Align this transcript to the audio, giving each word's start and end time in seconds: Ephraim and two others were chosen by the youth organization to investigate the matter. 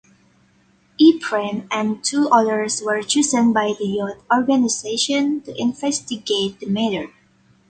Ephraim 0.97 1.67
and 1.69 2.03
two 2.03 2.27
others 2.31 2.81
were 2.83 3.03
chosen 3.03 3.53
by 3.53 3.75
the 3.77 3.85
youth 3.85 4.17
organization 4.33 5.41
to 5.41 5.55
investigate 5.61 6.59
the 6.59 6.65
matter. 6.65 7.13